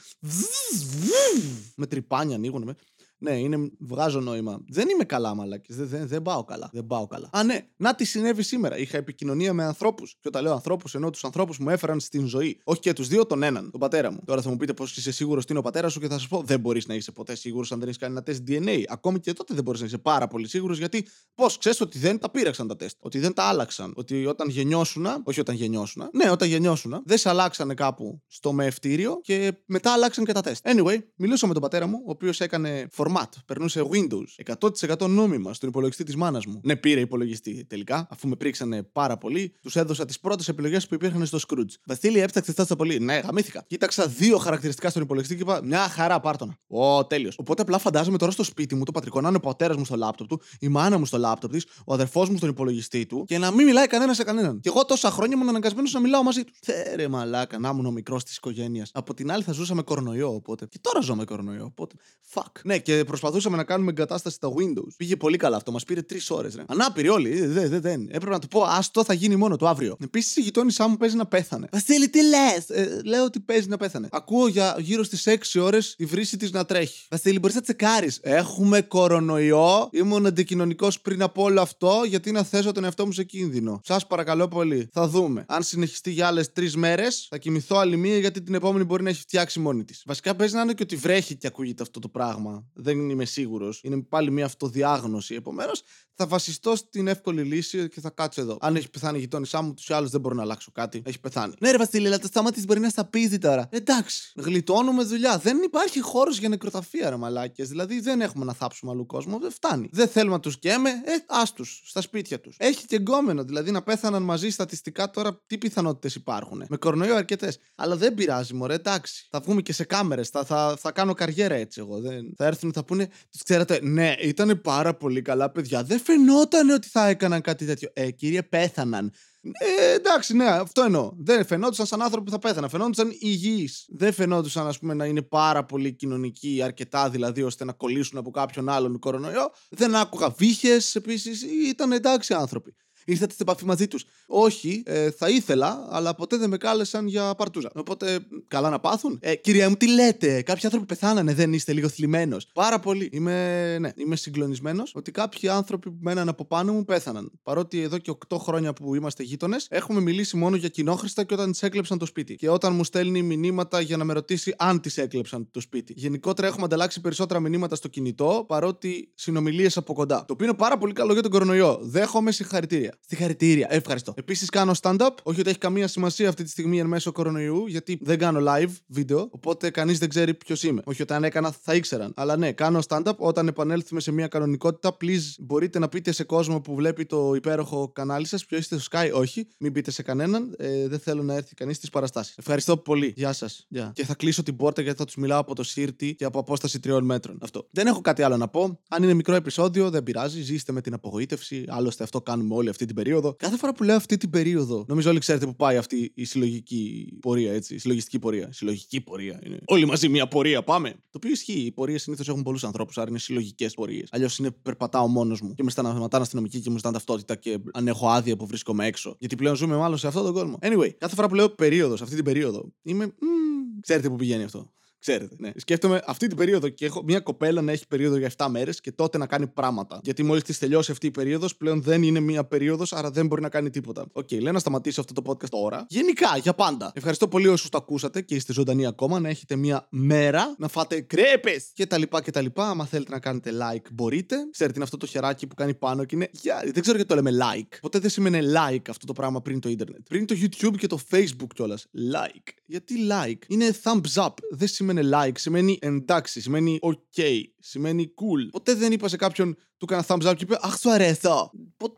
Με 1.75 1.87
τρυπάνια 1.87 2.35
ανοίγουν. 2.35 2.63
Με... 2.63 2.75
Ναι, 3.23 3.31
είναι, 3.31 3.71
βγάζω 3.79 4.19
νόημα. 4.19 4.63
Δεν 4.67 4.89
είμαι 4.89 5.03
καλά, 5.03 5.35
μαλάκι. 5.35 5.73
Δεν, 5.73 5.87
δεν, 5.87 6.07
δεν 6.07 6.21
πάω 6.21 6.43
καλά. 6.43 6.69
Δεν 6.71 6.85
πάω 6.85 7.07
καλά. 7.07 7.29
Α, 7.31 7.43
ναι, 7.43 7.67
να 7.77 7.95
τι 7.95 8.05
συνέβη 8.05 8.43
σήμερα. 8.43 8.77
Είχα 8.77 8.97
επικοινωνία 8.97 9.53
με 9.53 9.63
ανθρώπους. 9.63 10.15
Και 10.19 10.27
όταν 10.27 10.43
λέω 10.43 10.53
ανθρώπους, 10.53 10.95
εννοώ 10.95 11.09
τους 11.09 11.23
ανθρώπους 11.23 11.57
που 11.57 11.63
μου 11.63 11.69
έφεραν 11.69 11.99
στην 11.99 12.25
ζωή. 12.25 12.61
Όχι 12.63 12.79
και 12.79 12.93
τους 12.93 13.07
δύο, 13.07 13.25
τον 13.25 13.43
έναν, 13.43 13.71
τον 13.71 13.79
πατέρα 13.79 14.11
μου. 14.11 14.19
Τώρα 14.25 14.41
θα 14.41 14.49
μου 14.49 14.57
πείτε 14.57 14.73
πώς 14.73 14.97
είσαι 14.97 15.11
σίγουρος 15.11 15.43
ότι 15.43 15.51
είναι 15.51 15.59
ο 15.59 15.63
πατέρας 15.63 15.91
σου 15.91 15.99
και 15.99 16.07
θα 16.07 16.19
σα 16.19 16.27
πω 16.27 16.41
δεν 16.45 16.59
μπορείς 16.59 16.87
να 16.87 16.93
είσαι 16.93 17.11
ποτέ 17.11 17.35
σίγουρος 17.35 17.71
αν 17.71 17.79
δεν 17.79 17.87
έχεις 17.87 17.99
κάνει 17.99 18.13
ένα 18.13 18.23
τεστ 18.23 18.43
DNA. 18.47 18.83
Ακόμη 18.87 19.19
και 19.19 19.33
τότε 19.33 19.53
δεν 19.53 19.63
μπορείς 19.63 19.79
να 19.79 19.85
είσαι 19.85 19.97
πάρα 19.97 20.27
πολύ 20.27 20.47
σίγουρος 20.47 20.77
γιατί 20.77 21.07
πώς 21.35 21.57
ξέρεις 21.57 21.81
ότι 21.81 21.99
δεν 21.99 22.19
τα 22.19 22.29
πήραξαν 22.31 22.67
τα 22.67 22.75
τεστ. 22.75 22.97
Ότι 22.99 23.19
δεν 23.19 23.33
τα 23.33 23.43
άλλαξαν. 23.43 23.93
Ότι 23.95 24.25
όταν 24.25 24.49
γεννιώσουνα, 24.49 25.21
όχι 25.23 25.39
όταν 25.39 25.55
γεννιώσουνα, 25.55 26.09
ναι, 26.13 26.29
όταν 26.29 26.47
γεννιώσουνα, 26.47 27.01
δεν 27.05 27.17
σε 27.17 27.29
αλλάξανε 27.29 27.73
κάπου 27.73 28.21
στο 28.27 28.53
μεευτήριο 28.53 29.19
και 29.21 29.53
μετά 29.65 29.93
άλλαξαν 29.93 30.25
και 30.25 30.31
τα 30.31 30.41
τεστ. 30.41 30.67
Anyway, 30.67 30.97
μιλούσα 31.15 31.47
με 31.47 31.53
τον 31.53 31.61
πατέρα 31.61 31.87
μου, 31.87 31.97
ο 32.05 32.11
οποίος 32.11 32.41
έκανε 32.41 32.87
format, 33.13 33.29
περνούσε 33.45 33.83
Windows 33.91 34.55
100% 34.97 35.07
νόμιμα 35.07 35.53
στον 35.53 35.69
υπολογιστή 35.69 36.03
της 36.03 36.15
μάνας 36.15 36.45
μου. 36.45 36.59
Ναι, 36.63 36.75
πήρε 36.75 36.99
υπολογιστή 36.99 37.65
τελικά, 37.65 38.07
αφού 38.09 38.27
με 38.27 38.35
πρίξανε 38.35 38.83
πάρα 38.83 39.17
πολύ. 39.17 39.55
Τους 39.61 39.75
έδωσα 39.75 40.05
τις 40.05 40.19
πρώτες 40.19 40.47
επιλογές 40.47 40.87
που 40.87 40.93
υπήρχαν 40.93 41.25
στο 41.25 41.39
Scrooge. 41.47 41.73
Βασίλη, 41.85 42.19
έψαξε 42.19 42.53
τόσο 42.53 42.75
πολύ. 42.75 42.99
Ναι, 42.99 43.17
γαμήθηκα. 43.17 43.63
Κοίταξα 43.67 44.07
δύο 44.07 44.37
χαρακτηριστικά 44.37 44.89
στον 44.89 45.01
υπολογιστή 45.01 45.35
και 45.35 45.41
είπα 45.41 45.61
μια 45.63 45.89
χαρά, 45.89 46.19
πάρτονα. 46.19 46.57
Ω, 46.67 47.05
τέλειος. 47.05 47.35
Οπότε 47.37 47.61
απλά 47.61 47.77
φαντάζομαι 47.77 48.17
τώρα 48.17 48.31
στο 48.31 48.43
σπίτι 48.43 48.75
μου 48.75 48.83
το 48.83 48.91
πατρικό 48.91 49.21
να 49.21 49.27
είναι 49.27 49.37
ο 49.37 49.39
πατέρας 49.39 49.77
μου 49.77 49.85
στο 49.85 49.95
λάπτοπ 49.95 50.27
του, 50.27 50.41
η 50.59 50.67
μάνα 50.67 50.97
μου 50.97 51.05
στο 51.05 51.17
λάπτοπ 51.17 51.51
της, 51.51 51.65
ο 51.85 51.93
αδερφός 51.93 52.29
μου 52.29 52.37
στον 52.37 52.49
υπολογιστή 52.49 53.05
του 53.05 53.23
και 53.27 53.37
να 53.37 53.51
μην 53.51 53.65
μιλάει 53.65 53.87
κανένας 53.87 54.15
σε 54.15 54.23
κανέναν. 54.23 54.59
Και 54.59 54.69
εγώ 54.69 54.85
τόσα 54.85 55.11
χρόνια 55.11 55.35
ήμουν 55.35 55.49
αναγκασμένος 55.49 55.91
να 55.93 55.99
μιλάω 55.99 56.23
μαζί 56.23 56.43
τους. 56.43 56.59
Θέρε 56.61 57.07
μαλάκα, 57.07 57.59
να 57.59 57.69
ήμουν 57.69 57.85
ο 57.85 57.91
μικρός 57.91 58.23
της 58.23 58.35
οικογένειας. 58.35 58.89
Από 58.93 59.13
την 59.13 59.31
άλλη 59.31 59.43
θα 59.43 59.51
ζούσα 59.51 59.75
με 59.75 59.81
κορονοϊό 59.81 60.33
οπότε. 60.33 60.65
Και 60.65 60.77
τώρα 60.81 61.01
ζω 61.01 61.15
με 61.15 61.23
κορονοϊό 61.23 61.65
οπότε. 61.65 61.95
Fuck. 62.33 62.61
Ναι, 62.63 62.77
και 62.79 63.02
προσπαθούσαμε 63.03 63.57
να 63.57 63.63
κάνουμε 63.63 63.89
εγκατάσταση 63.89 64.35
στα 64.35 64.49
Windows. 64.49 64.93
Πήγε 64.97 65.15
πολύ 65.15 65.37
καλά 65.37 65.55
αυτό, 65.55 65.71
μας 65.71 65.83
πήρε 65.83 66.01
τρεις 66.01 66.29
ώρες. 66.29 66.63
Ανάπηροι 66.65 67.09
όλοι. 67.09 67.45
Δεν, 67.45 67.69
δεν, 67.69 67.81
δεν. 67.81 68.01
Έπρεπε 68.01 68.29
να 68.29 68.39
του 68.39 68.47
πω, 68.47 68.63
άστο 68.63 69.03
θα 69.03 69.13
γίνει 69.13 69.35
μόνο 69.35 69.55
το 69.55 69.67
αύριο. 69.67 69.97
Επίσης 70.03 70.35
η 70.35 70.41
γειτόνισά 70.41 70.87
μου 70.87 70.97
παίζει 70.97 71.15
να 71.15 71.25
πέθανε. 71.25 71.67
Βασίλη, 71.71 72.09
τι 72.09 72.19
λες! 72.23 72.69
Ε, 72.69 73.01
λέω 73.05 73.23
ότι 73.23 73.39
παίζει 73.39 73.67
να 73.67 73.77
πέθανε. 73.77 74.07
Ακούω 74.11 74.47
για 74.47 74.75
γύρω 74.79 75.03
στις 75.03 75.27
6 75.27 75.61
ώρες 75.61 75.95
τη 75.95 76.05
βρύση 76.05 76.37
της 76.37 76.51
να 76.51 76.65
τρέχει. 76.65 77.07
Βασίλη, 77.09 77.39
μπορείς 77.39 77.55
να 77.55 77.61
τσεκάρεις. 77.61 78.19
Έχουμε 78.21 78.81
κορονοϊό. 78.81 79.89
Ήμουν 79.91 80.25
αντικοινωνικός 80.25 81.01
πριν 81.01 81.21
από 81.21 81.43
όλο 81.43 81.61
αυτό 81.61 82.01
γιατί 82.07 82.31
να 82.31 82.43
θέσω 82.43 82.71
τον 82.71 82.83
εαυτό 82.83 83.05
μου 83.05 83.11
σε 83.11 83.23
κίνδυνο. 83.23 83.79
Σας 83.83 84.07
παρακαλώ 84.07 84.47
πολύ. 84.47 84.89
Θα 84.91 85.07
δούμε. 85.07 85.45
Αν 85.47 85.63
συνεχιστεί 85.63 86.11
για 86.11 86.27
άλλες 86.27 86.51
τρεις 86.51 86.75
μέρες, 86.75 87.27
θα 87.29 87.37
κοιμηθώ 87.37 87.77
άλλη 87.77 87.97
μία 87.97 88.17
γιατί 88.17 88.41
την 88.41 88.53
επόμενη 88.53 88.83
μπορεί 88.83 89.03
να 89.03 89.09
έχει 89.09 89.19
φτιάξει 89.19 89.59
μόνη 89.59 89.83
της. 89.83 90.03
Βασικά 90.05 90.35
παίζει 90.35 90.55
να 90.55 90.61
είναι 90.61 90.73
και 90.73 90.83
ότι 90.83 90.95
βρέχει 90.95 91.35
και 91.35 91.47
ακούγεται 91.47 91.83
αυτό 91.83 91.99
το 91.99 92.07
πράγμα. 92.07 92.65
Δεν 92.83 93.09
είμαι 93.09 93.25
σίγουρος. 93.25 93.81
Είναι 93.83 94.01
πάλι 94.01 94.31
μια 94.31 94.45
αυτοδιάγνωση. 94.45 95.35
Επομένως, 95.35 95.83
θα 96.15 96.27
βασιστώ 96.27 96.75
στην 96.75 97.07
εύκολη 97.07 97.43
λύση 97.43 97.87
και 97.87 98.01
θα 98.01 98.09
κάτσω 98.09 98.41
εδώ. 98.41 98.57
Αν 98.61 98.75
έχει 98.75 98.89
πεθάνει 98.89 99.17
η 99.17 99.21
γειτόνισά 99.21 99.61
μου, 99.61 99.73
τους 99.73 99.91
άλλους 99.91 100.09
δεν 100.09 100.21
μπορώ 100.21 100.35
να 100.35 100.41
αλλάξω 100.41 100.71
κάτι. 100.71 101.01
Έχει 101.05 101.19
πεθάνει. 101.19 101.53
Ναι, 101.59 101.71
ρε 101.71 101.77
Βασίλη, 101.77 102.07
αλλά 102.07 102.19
το 102.19 102.27
στόμα 102.27 102.51
της 102.51 102.65
μπορεί 102.65 102.79
να 102.79 102.89
σταπίζει 102.89 103.37
τώρα. 103.37 103.67
Εντάξει, 103.71 104.31
γλιτώνουμε 104.35 105.03
δουλειά. 105.03 105.37
Δεν 105.37 105.61
υπάρχει 105.63 106.01
χώρος 106.01 106.37
για 106.37 106.49
νεκροταφεία, 106.49 107.09
ρε 107.09 107.15
μαλάκες. 107.15 107.69
Δηλαδή 107.69 107.99
δεν 107.99 108.21
έχουμε 108.21 108.45
να 108.45 108.53
θάψουμε 108.53 108.91
αλλού 108.91 109.05
κόσμο. 109.05 109.39
Δεν 109.39 109.51
φτάνει. 109.51 109.89
Δεν 109.91 110.07
θέλουμε 110.07 110.33
να 110.33 110.39
τους 110.39 110.59
καίμε. 110.59 110.89
Ε, 110.89 111.11
άστου 111.27 111.65
στα 111.65 112.01
σπίτια 112.01 112.39
τους. 112.39 112.55
Έχει 112.59 112.85
και 112.85 112.95
εγκόμενο. 112.95 113.43
Δηλαδή 113.43 113.71
να 113.71 113.81
πέθαναν 113.81 114.23
μαζί 114.23 114.49
στατιστικά 114.49 115.09
τώρα 115.09 115.41
τι 115.47 115.57
πιθανότητες 115.57 116.15
υπάρχουν. 116.15 116.65
Με 116.69 116.77
κορονοϊό 116.77 117.15
αρκετές. 117.15 117.57
Αλλά 117.75 117.95
δεν 117.95 118.13
πειράζει, 118.13 118.53
μωρέ, 118.53 118.73
εντάξει. 118.73 119.27
Θα 119.29 119.39
βγούμε 119.39 119.61
και 119.61 119.73
σε 119.73 119.83
κάμερες. 119.83 120.29
Θα, 120.29 120.45
θα, 120.45 120.75
θα 120.79 120.91
κάνω 120.91 121.13
καριέρα 121.13 121.55
έτσι 121.55 121.79
εγώ. 121.79 121.99
Δεν... 121.99 122.33
Θα 122.37 122.45
έρθουν 122.45 122.72
θα 122.73 122.83
πούνε, 122.83 123.09
τους 123.31 123.43
ξέρετε, 123.43 123.79
ναι, 123.83 124.15
ήταν 124.21 124.61
πάρα 124.61 124.93
πολύ 124.93 125.21
καλά 125.21 125.51
παιδιά. 125.51 125.83
Δεν 125.83 125.99
φαινόταν 125.99 126.69
ότι 126.69 126.87
θα 126.87 127.07
έκαναν 127.07 127.41
κάτι 127.41 127.65
τέτοιο. 127.65 127.89
Ε, 127.93 128.11
κύριε, 128.11 128.43
πέθαναν. 128.43 129.11
Ε, 129.51 129.93
εντάξει, 129.93 130.35
ναι, 130.35 130.45
αυτό 130.45 130.81
εννοώ. 130.81 131.11
Δεν 131.17 131.45
φαινόντουσαν 131.45 131.85
σαν 131.85 132.01
άνθρωποι 132.01 132.25
που 132.25 132.31
θα 132.31 132.39
πέθαναν. 132.39 132.69
Φαινόντουσαν 132.69 133.09
υγιείς. 133.19 133.85
Δεν 133.89 134.13
φαινόντουσαν, 134.13 134.67
ας 134.67 134.79
πούμε, 134.79 134.93
να 134.93 135.05
είναι 135.05 135.21
πάρα 135.21 135.65
πολύ 135.65 135.93
κοινωνικοί, 135.93 136.61
αρκετά 136.63 137.09
δηλαδή, 137.09 137.43
ώστε 137.43 137.65
να 137.65 137.71
κολλήσουν 137.71 138.17
από 138.17 138.31
κάποιον 138.31 138.69
άλλον 138.69 138.99
κορονοϊό. 138.99 139.51
Δεν 139.69 139.95
άκουγα 139.95 140.29
βύχε 140.29 140.77
επίσης. 140.93 141.41
Ήταν 141.41 141.91
εντάξει 141.91 142.33
άνθρωποι. 142.33 142.75
Ήρθατε 143.05 143.31
σε 143.31 143.41
επαφή 143.41 143.65
μαζί 143.65 143.87
τους. 143.87 144.05
Όχι, 144.25 144.83
ε, 144.85 145.11
θα 145.11 145.29
ήθελα, 145.29 145.87
αλλά 145.89 146.15
ποτέ 146.15 146.37
δεν 146.37 146.49
με 146.49 146.57
κάλεσαν 146.57 147.07
για 147.07 147.35
παρτούζα. 147.35 147.71
Οπότε, 147.75 148.19
καλά 148.47 148.69
να 148.69 148.79
πάθουν. 148.79 149.17
Ε, 149.21 149.35
κυρία 149.35 149.69
μου, 149.69 149.75
τι 149.75 149.87
λέτε, 149.87 150.41
Κάποιοι 150.41 150.65
άνθρωποι 150.65 150.85
πεθάνανε, 150.85 151.33
δεν 151.33 151.53
είστε 151.53 151.73
λίγο 151.73 151.89
θλιμμένος; 151.89 152.47
Πάρα 152.53 152.79
πολύ. 152.79 153.09
Είμαι, 153.11 153.77
ναι, 153.79 153.91
είμαι 153.95 154.15
συγκλονισμένος 154.15 154.91
ότι 154.95 155.11
κάποιοι 155.11 155.49
άνθρωποι 155.49 155.89
που 155.89 155.97
μέναν 156.01 156.29
από 156.29 156.45
πάνω 156.45 156.73
μου 156.73 156.85
πέθαναν. 156.85 157.31
Παρότι 157.43 157.81
εδώ 157.81 157.97
και 157.97 158.11
8 158.27 158.37
χρόνια 158.37 158.73
που 158.73 158.95
είμαστε 158.95 159.23
γείτονες, 159.23 159.67
έχουμε 159.69 160.01
μιλήσει 160.01 160.37
μόνο 160.37 160.55
για 160.55 160.69
κοινόχρηστα 160.69 161.23
και 161.23 161.33
όταν 161.33 161.51
τις 161.51 161.63
έκλεψαν 161.63 161.97
το 161.97 162.05
σπίτι. 162.05 162.35
Και 162.35 162.49
όταν 162.49 162.75
μου 162.75 162.83
στέλνει 162.83 163.21
μηνύματα 163.21 163.81
για 163.81 163.97
να 163.97 164.03
με 164.03 164.13
ρωτήσει 164.13 164.55
αν 164.57 164.81
τις 164.81 164.97
έκλεψαν 164.97 165.47
το 165.51 165.59
σπίτι. 165.59 165.93
Γενικότερα 165.95 166.47
έχουμε 166.47 166.65
ανταλλάξει 166.65 167.01
περισσότερα 167.01 167.39
μηνύματα 167.39 167.75
στο 167.75 167.87
κινητό 167.87 168.45
παρότι 168.47 169.11
συνομιλίες 169.15 169.77
από 169.77 169.93
κοντά. 169.93 170.25
Το 170.25 170.33
οποίο 170.33 170.45
είναι 170.45 170.55
πάρα 170.55 170.77
πολύ 170.77 170.93
καλό 170.93 171.13
για 171.13 171.21
τον 171.21 171.31
κορονοϊό. 171.31 171.79
Δέχομαι 171.81 172.31
συγχαρητήρια. 172.31 172.92
Συγχαρητήρια. 173.07 173.67
Ευχαριστώ. 173.69 174.13
Επίσης 174.15 174.49
κάνω 174.49 174.71
stand-up. 174.81 175.09
Όχι 175.23 175.39
ότι 175.39 175.49
έχει 175.49 175.57
καμία 175.57 175.87
σημασία 175.87 176.29
αυτή 176.29 176.43
τη 176.43 176.49
στιγμή 176.49 176.79
εν 176.79 176.85
μέσω 176.85 177.11
κορονοϊού, 177.11 177.67
γιατί 177.67 177.99
δεν 178.01 178.17
κάνω 178.17 178.39
live 178.51 178.71
βίντεο. 178.87 179.27
Οπότε 179.31 179.69
κανείς 179.69 179.97
δεν 179.99 180.09
ξέρει 180.09 180.33
ποιος 180.33 180.63
είμαι. 180.63 180.81
Όχι 180.85 181.01
ότι 181.01 181.13
αν 181.13 181.23
έκανα 181.23 181.55
θα 181.61 181.75
ήξεραν. 181.75 182.13
Αλλά 182.15 182.37
ναι, 182.37 182.51
κάνω 182.51 182.79
stand-up. 182.87 183.15
Όταν 183.17 183.47
επανέλθουμε 183.47 183.99
σε 183.99 184.11
μια 184.11 184.27
κανονικότητα, 184.27 184.97
please 185.01 185.23
μπορείτε 185.39 185.79
να 185.79 185.89
πείτε 185.89 186.11
σε 186.11 186.23
κόσμο 186.23 186.61
που 186.61 186.75
βλέπει 186.75 187.05
το 187.05 187.33
υπέροχο 187.35 187.91
κανάλι 187.91 188.25
σας 188.25 188.45
ποιο 188.45 188.57
είστε 188.57 188.79
στο 188.79 188.87
Sky. 188.91 189.11
Όχι, 189.13 189.47
μην 189.57 189.71
πείτε 189.71 189.91
σε 189.91 190.03
κανέναν. 190.03 190.55
Ε, 190.57 190.87
δεν 190.87 190.99
θέλω 190.99 191.23
να 191.23 191.33
έρθει 191.33 191.53
κανείς 191.53 191.77
στις 191.77 191.89
παραστάσεις. 191.89 192.37
Ευχαριστώ 192.37 192.77
πολύ. 192.77 193.13
Γεια 193.15 193.33
σας. 193.33 193.67
Yeah. 193.75 193.91
Και 193.93 194.05
θα 194.05 194.15
κλείσω 194.15 194.43
την 194.43 194.55
πόρτα 194.55 194.81
γιατί 194.81 194.97
θα 194.97 195.05
τους 195.05 195.15
μιλάω 195.15 195.39
από 195.39 195.55
το 195.55 195.63
σύρτη 195.63 196.15
και 196.15 196.25
από 196.25 196.39
απόσταση 196.39 196.79
τριών 196.79 197.05
μέτρων. 197.05 197.37
Αυτό. 197.41 197.67
Δεν 197.71 197.87
έχω 197.87 198.01
κάτι 198.01 198.21
άλλο 198.21 198.37
να 198.37 198.47
πω. 198.47 198.79
Αν 198.89 199.03
είναι 199.03 199.13
μικρό 199.13 199.35
επεισόδιο, 199.35 199.89
δεν 199.89 200.03
πειράζει. 200.03 200.41
Ζήστε 200.41 200.71
με 200.71 200.81
την 200.81 200.93
απογοήτευση. 200.93 201.65
Άλλωστε 201.67 202.03
αυτό 202.03 202.21
κάνουμε 202.21 202.55
όλοι 202.55 202.69
αυτή 202.69 202.82
αυτή 202.83 202.85
την 202.85 202.95
περίοδο. 202.95 203.35
Κάθε 203.35 203.57
φορά 203.57 203.73
που 203.73 203.83
λέω 203.83 203.95
αυτή 203.95 204.17
την 204.17 204.29
περίοδο, 204.29 204.85
νομίζω 204.87 205.09
όλοι 205.09 205.19
ξέρετε 205.19 205.45
που 205.45 205.55
πάει 205.55 205.77
αυτή 205.77 206.11
η 206.15 206.25
συλλογική 206.25 207.13
πορεία, 207.21 207.53
έτσι. 207.53 207.75
Η 207.75 207.77
συλλογιστική 207.77 208.19
πορεία. 208.19 208.49
Συλλογική 208.51 209.01
πορεία 209.01 209.39
είναι. 209.45 209.59
Όλοι 209.65 209.85
μαζί 209.85 210.09
μια 210.09 210.27
πορεία, 210.27 210.63
πάμε. 210.63 210.89
Το 210.89 211.17
οποίο 211.17 211.31
ισχύει. 211.31 211.59
Οι 211.59 211.71
πορείες 211.71 212.01
συνήθως 212.01 212.27
έχουν 212.27 212.43
πολλούς 212.43 212.63
ανθρώπους, 212.63 212.97
άρα 212.97 213.09
είναι 213.09 213.19
συλλογικές 213.19 213.73
πορείες. 213.73 214.09
Αλλιώς 214.11 214.37
είναι 214.37 214.51
περπατάω 214.51 215.07
μόνος 215.07 215.41
μου 215.41 215.53
και 215.53 215.63
με 215.63 215.69
σταματάνε 215.69 216.23
αστυνομικοί 216.23 216.59
και 216.59 216.69
μου 216.69 216.75
ζητάνε 216.75 216.93
ταυτότητα 216.93 217.35
και 217.35 217.59
αν 217.73 217.87
έχω 217.87 218.09
άδεια 218.09 218.35
που 218.35 218.45
βρίσκομαι 218.45 218.85
έξω. 218.85 219.15
Γιατί 219.19 219.35
πλέον 219.35 219.55
ζούμε 219.55 219.75
μάλλον 219.75 219.97
σε 219.97 220.07
αυτόν 220.07 220.23
τον 220.23 220.33
κόσμο. 220.33 220.57
Anyway, 220.61 220.89
κάθε 220.97 221.15
φορά 221.15 221.27
που 221.27 221.35
λέω 221.35 221.49
περίοδος, 221.49 222.01
αυτή 222.01 222.15
την 222.15 222.23
περίοδο, 222.23 222.73
είμαι. 222.81 223.05
Mm, 223.05 223.79
ξέρετε 223.81 224.09
που 224.09 224.15
πηγαίνει 224.15 224.43
αυτό. 224.43 224.71
Ξέρετε, 225.05 225.35
ναι. 225.37 225.51
Σκέφτομαι 225.55 226.01
αυτή 226.05 226.27
την 226.27 226.37
περίοδο 226.37 226.69
και 226.69 226.85
έχω 226.85 227.03
μια 227.03 227.19
κοπέλα 227.19 227.61
να 227.61 227.71
έχει 227.71 227.87
περίοδο 227.87 228.17
για 228.17 228.31
7 228.37 228.47
μέρες 228.49 228.81
και 228.81 228.91
τότε 228.91 229.17
να 229.17 229.25
κάνει 229.25 229.47
πράγματα. 229.47 229.99
Γιατί 230.03 230.23
μόλις 230.23 230.43
της 230.43 230.59
τελειώσει 230.59 230.91
αυτή 230.91 231.07
η 231.07 231.11
περίοδος, 231.11 231.55
πλέον 231.55 231.81
δεν 231.81 232.03
είναι 232.03 232.19
μια 232.19 232.43
περίοδος, 232.43 232.93
άρα 232.93 233.11
δεν 233.11 233.27
μπορεί 233.27 233.41
να 233.41 233.49
κάνει 233.49 233.69
τίποτα. 233.69 234.05
OK, 234.11 234.27
okay, 234.27 234.41
λέω 234.41 234.51
να 234.51 234.59
σταματήσω 234.59 235.01
αυτό 235.01 235.21
το 235.21 235.31
podcast 235.31 235.49
τώρα. 235.49 235.85
Γενικά, 235.89 236.37
για 236.37 236.53
πάντα. 236.53 236.91
Ευχαριστώ 236.95 237.27
πολύ 237.27 237.47
όσους 237.47 237.69
το 237.69 237.77
ακούσατε 237.77 238.21
και 238.21 238.35
είστε 238.35 238.53
ζωντανοί 238.53 238.85
ακόμα. 238.85 239.19
Να 239.19 239.29
έχετε 239.29 239.55
μια 239.55 239.87
μέρα 239.89 240.55
να 240.57 240.67
φάτε 240.67 241.01
κρέπες 241.01 241.69
και 241.73 241.85
τα 241.85 241.97
λοιπά 241.97 242.21
και 242.21 242.31
τα 242.31 242.41
λοιπά. 242.41 242.69
Αν 242.69 242.85
θέλετε 242.85 243.11
να 243.11 243.19
κάνετε 243.19 243.51
like, 243.51 243.87
μπορείτε. 243.91 244.35
Ξέρετε, 244.51 244.75
είναι 244.75 244.83
αυτό 244.83 244.97
το 244.97 245.05
χεράκι 245.05 245.47
που 245.47 245.55
κάνει 245.55 245.73
πάνω 245.73 246.05
και 246.05 246.15
είναι. 246.15 246.29
Yeah, 246.33 246.63
δεν 246.63 246.81
ξέρω 246.81 246.97
γιατί 246.97 247.09
το 247.09 247.15
λέμε 247.15 247.31
like. 247.31 247.77
Ποτέ 247.81 247.99
δεν 247.99 248.09
σημαίνει 248.09 248.39
like 248.41 248.89
αυτό 248.89 249.05
το 249.05 249.13
πράγμα 249.13 249.41
πριν 249.41 249.59
το 249.59 249.69
ίντερνετ. 249.69 249.99
Πριν 250.09 250.25
το 250.25 250.35
YouTube 250.41 250.75
και 250.77 250.87
το 250.87 250.99
Facebook 251.11 251.47
κιόλας. 251.55 251.85
Like. 252.13 252.51
Γιατί 252.65 252.93
like; 253.09 253.39
Είναι 253.47 253.75
thumbs 253.83 254.23
up. 254.25 254.33
Δεν 254.51 254.67
σημαίνει 254.67 254.92
like. 255.01 255.31
Σημαίνει 255.37 255.79
εντάξει. 255.81 256.41
Σημαίνει 256.41 256.79
ok. 256.81 257.23
Σημαίνει 257.59 258.13
cool. 258.21 258.49
Ποτέ 258.51 258.73
δεν 258.73 258.91
είπα 258.91 259.07
σε 259.07 259.17
κάποιον 259.17 259.55
του 259.85 259.93
έκανα 259.93 260.05
thumbs 260.07 260.31
up 260.31 260.35
και 260.35 260.43
είπε 260.43 260.57
Αχ, 260.61 260.77
σου 260.79 260.91
αρέσω. 260.91 261.51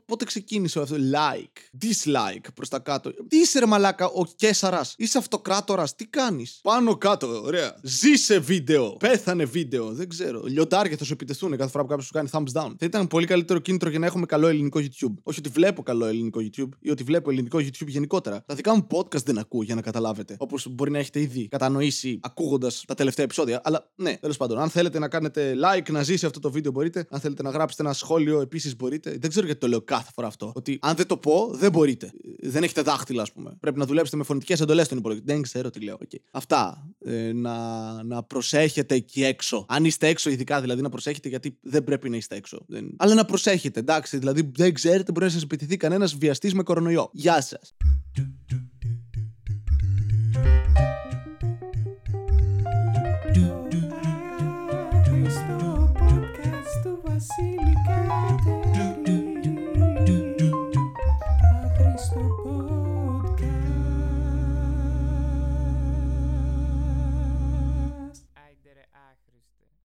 Πότε 0.06 0.26
ξεκίνησε 0.26 0.80
αυτό. 0.80 0.96
Like. 0.96 1.84
Dislike 1.86 2.48
προς 2.54 2.70
τα 2.70 2.80
κάτω. 2.80 3.12
Τι 3.28 3.38
είσαι 3.38 3.60
ρε 3.60 3.66
μαλάκα, 3.66 4.06
ο 4.06 4.26
Κέσσαρα. 4.36 4.82
Είσαι 4.98 5.18
αυτοκράτορας. 5.18 5.96
Τι 5.96 6.06
κάνεις; 6.06 6.60
Πάνω 6.64 6.98
κάτω. 6.98 7.42
Ωραία. 7.44 7.80
Ζήσε 7.84 8.40
βίντεο. 8.40 8.90
Πέθανε 9.00 9.46
βίντεο. 9.46 9.94
Δεν 9.94 10.10
ξέρω. 10.10 10.42
Λιοντάρια 10.46 10.98
θα 10.98 11.04
σου 11.04 11.14
επιτεθούν 11.14 11.58
κάθε 11.58 11.70
φορά 11.70 11.84
που 11.84 11.90
κάποιος 11.90 12.06
σου 12.08 12.14
κάνει 12.14 12.30
thumbs 12.32 12.62
down. 12.62 12.74
Θα 12.78 12.86
ήταν 12.86 13.08
πολύ 13.08 13.26
καλύτερο 13.26 13.60
κίνητρο 13.60 13.90
για 13.90 14.00
να 14.00 14.06
έχουμε 14.06 14.26
καλό 14.26 14.48
ελληνικό 14.48 14.80
YouTube. 14.80 15.14
Όχι 15.24 15.40
ότι 15.40 15.50
βλέπω 15.50 15.84
καλό 15.84 16.06
ελληνικό 16.06 16.40
YouTube 16.42 16.70
ή 16.80 16.90
ότι 16.90 17.04
βλέπω 17.04 17.32
ελληνικό 17.32 17.58
YouTube 17.58 17.88
γενικότερα. 17.88 18.44
Τα 18.46 18.56
δικά 18.56 18.76
μου 18.76 18.88
podcast 18.92 19.24
δεν 19.24 19.38
ακούω 19.38 19.64
για 19.64 19.76
να 19.76 19.82
καταλάβετε. 19.82 20.36
Όπως 20.40 20.68
μπορεί 20.70 20.92
να 20.92 20.98
έχετε 20.98 21.20
ήδη 21.20 21.48
κατανοήσει 21.48 22.20
ακούγοντας 22.22 22.84
τα 22.88 22.94
τελευταία 22.94 23.26
επεισόδια. 23.26 23.62
Αλλά 23.64 23.92
ναι, 23.96 24.18
τέλος 24.18 24.38
πάντων, 24.38 24.60
αν 24.60 24.70
θέλετε 24.70 25.00
να 25.00 25.08
κάνετε 25.08 25.56
like, 25.66 25.92
να 25.92 26.04
ζήσει 26.04 26.26
αυτό 26.26 26.40
το 26.40 26.52
βίντεο 26.52 26.72
μπορείτε. 26.72 27.08
Αν 27.10 27.20
θέλετε 27.20 27.44
να 27.44 27.50
γράψετε 27.50 27.75
γράψετε 27.76 27.84
ένα 27.84 27.94
σχόλιο, 27.94 28.42
επίσης 28.42 28.76
μπορείτε. 28.76 29.18
Δεν 29.20 29.30
ξέρω 29.30 29.46
γιατί 29.46 29.62
το 29.62 29.68
λέω 29.68 29.82
κάθε 29.82 30.12
φορά 30.14 30.28
αυτό. 30.28 30.52
Ότι 30.56 30.78
αν 30.82 30.96
δεν 30.96 31.08
το 31.08 31.18
πω, 31.18 31.50
δεν 31.54 31.72
μπορείτε. 31.72 32.12
Δεν 32.40 32.64
έχετε 32.64 32.82
δάχτυλα, 32.82 33.22
ας 33.22 33.32
πούμε. 33.32 33.58
Πρέπει 33.60 33.80
να 33.80 33.86
δουλέψετε 33.86 34.18
με 34.18 34.24
φωνητικές 34.24 34.62
εντολές 34.62 34.86
στον 34.86 34.98
υπολογιστή. 34.98 35.32
Δεν 35.32 35.42
ξέρω 35.42 35.70
τι 35.70 35.80
λέω. 35.80 35.98
Okay. 35.98 36.20
Αυτά. 36.32 36.88
Ε, 37.06 37.32
να, 37.34 38.04
να 38.04 38.24
προσέχετε 38.24 38.96
εκεί 38.96 39.24
έξω. 39.24 39.66
Αν 39.68 39.86
είστε 39.86 40.08
έξω, 40.08 40.30
ειδικά 40.30 40.62
δηλαδή, 40.62 40.82
να 40.82 40.90
προσέχετε 40.90 41.30
γιατί 41.30 41.58
δεν 41.62 41.84
πρέπει 41.84 42.10
να 42.10 42.18
είστε 42.18 42.36
έξω. 42.36 42.66
Δεν... 42.68 42.96
Αλλά 42.98 43.14
να 43.14 43.26
προσέχετε, 43.26 43.80
εντάξει. 43.80 44.18
Δηλαδή, 44.18 44.52
δεν 44.56 44.74
ξέρετε, 44.74 45.12
μπορεί 45.12 45.26
να 45.26 45.32
σας 45.32 45.44
επιτεθεί 45.44 45.78
κανένας 45.78 46.16
βιαστής 46.16 46.54
με 46.54 46.64
κορονοϊό. 46.64 47.10
Γεια 47.14 47.42
σας. 47.42 47.74